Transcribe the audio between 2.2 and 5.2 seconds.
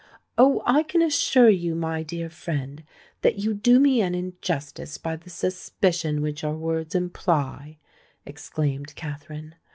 friend, that you do me an injustice by